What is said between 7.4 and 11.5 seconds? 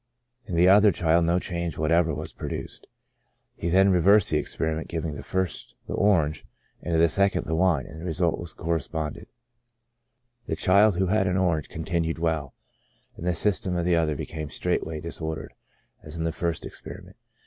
the wine, and the result corresponded; the child who had an